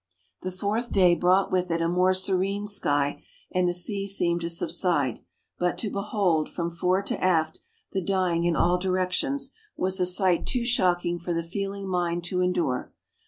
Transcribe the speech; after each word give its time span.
The 0.41 0.51
fourth 0.51 0.91
day 0.91 1.13
brought 1.13 1.51
with 1.51 1.69
it 1.69 1.79
a 1.79 1.87
more 1.87 2.15
serene 2.15 2.65
sky, 2.65 3.23
and 3.51 3.69
the 3.69 3.73
sea 3.75 4.07
seemed 4.07 4.41
to 4.41 4.49
subside, 4.49 5.19
but 5.59 5.77
to 5.77 5.91
behold, 5.91 6.49
from 6.49 6.71
fore 6.71 7.03
to 7.03 7.23
aft, 7.23 7.59
the 7.91 8.01
dying 8.01 8.43
in 8.43 8.55
all 8.55 8.79
directions, 8.79 9.51
was 9.77 9.99
a 9.99 10.07
sight 10.07 10.47
too 10.47 10.65
shocking 10.65 11.19
for 11.19 11.33
the 11.35 11.43
feeling 11.43 11.87
mind 11.87 12.23
to 12.23 12.41
endure. 12.41 12.91